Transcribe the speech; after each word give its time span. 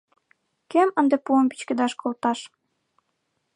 Кӧм 0.71 0.89
ынде 0.99 1.17
пуым 1.25 1.45
пӱчкедаш 1.49 1.93
колташ? 2.01 2.39